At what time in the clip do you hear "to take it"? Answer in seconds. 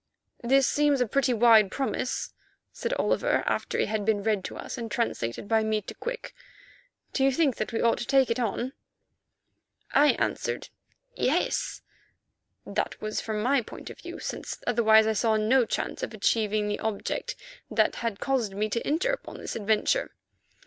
7.99-8.39